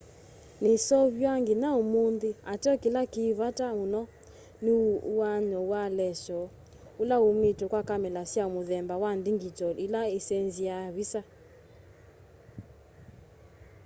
niseuvaw'a 0.63 1.33
nginya 1.41 1.69
umunthi 1.81 2.29
ateo 2.53 2.75
kila 2.83 3.01
ki 3.11 3.23
vata 3.39 3.67
muno 3.79 4.01
ni 4.63 4.71
uaany'o 5.15 5.61
wa 5.71 5.83
leshoo 5.97 6.47
ula 7.01 7.15
umitw'e 7.29 7.67
kwa 7.71 7.81
kamela 7.89 8.21
sya 8.31 8.43
muthemba 8.53 8.95
wa 9.03 9.11
ndingyitol 9.17 9.75
ila 9.85 10.01
isenziaa 10.17 10.83
ivisa 10.89 11.21